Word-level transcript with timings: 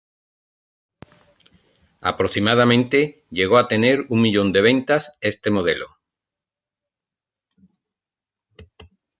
Aproximadamente 2.01 3.23
llegó 3.29 3.59
a 3.59 3.67
tener 3.67 4.07
un 4.09 4.23
millón 4.23 4.51
de 4.51 4.61
ventas 4.63 5.11
este 5.21 5.51
modelo. 5.51 5.95